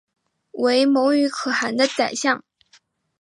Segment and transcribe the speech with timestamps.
[0.53, 2.43] 为牟羽可汗的宰相。